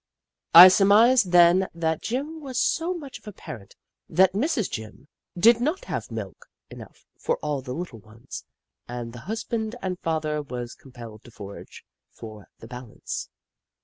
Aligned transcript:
I 0.55 0.69
surmised 0.69 1.31
then 1.31 1.67
that 1.75 2.01
Jim 2.01 2.41
was 2.41 2.59
so 2.59 2.95
much 2.95 3.19
of 3.19 3.27
a 3.27 3.31
parent 3.31 3.75
that 4.09 4.33
Mrs. 4.33 4.67
Jim 4.67 5.07
did 5.37 5.61
not 5.61 5.85
have 5.85 6.09
milk 6.09 6.47
enough 6.71 7.05
for 7.19 7.37
all 7.43 7.61
the 7.61 7.75
little 7.75 7.99
ones, 7.99 8.43
and 8.87 9.13
the 9.13 9.19
husband 9.29 9.75
and 9.79 9.99
father 9.99 10.41
was 10.41 10.73
com 10.73 10.91
pelled 10.93 11.21
to 11.25 11.29
forage 11.29 11.83
for 12.09 12.47
the 12.57 12.67
balance. 12.67 13.29